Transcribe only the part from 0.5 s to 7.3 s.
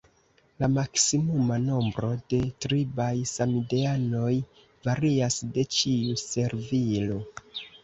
La maksimuma nombro de tribaj samideanoj varias de ĉiu servilo.